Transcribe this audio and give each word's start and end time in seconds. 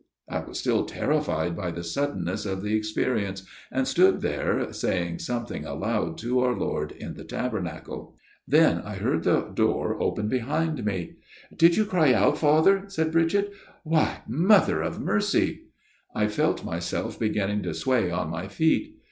I 0.27 0.39
was 0.39 0.57
still 0.59 0.85
terrified 0.85 1.55
by 1.55 1.69
the 1.69 1.83
suddenness 1.83 2.43
of 2.47 2.63
the 2.63 2.73
experience; 2.75 3.43
and 3.71 3.87
stood 3.87 4.21
there, 4.21 4.73
saying 4.73 5.19
something 5.19 5.63
aloud 5.63 6.17
to 6.21 6.39
our 6.39 6.55
Lord 6.57 6.91
in 6.93 7.13
the 7.13 7.23
Tabernacle. 7.23 8.15
Then 8.47 8.81
I 8.83 8.95
heard 8.95 9.21
the 9.25 9.51
door 9.53 10.01
open 10.01 10.27
behind 10.27 10.83
me. 10.83 11.17
FATHER 11.51 11.57
GIRDLESTONE'S 11.57 11.59
TALE 11.59 11.67
109 11.69 11.69
"Did 11.69 11.77
you 11.77 11.85
cry 11.85 12.13
out, 12.19 12.37
Father," 12.39 12.83
said 12.87 13.11
Bridget," 13.11 13.53
Why, 13.83 14.21
Mother 14.27 14.81
of 14.81 14.99
Mercy!"" 14.99 15.65
I 16.15 16.27
felt 16.29 16.65
myself 16.65 17.19
beginning 17.19 17.61
to 17.61 17.75
sway 17.75 18.09
on 18.09 18.31
my 18.31 18.47
feet. 18.47 18.95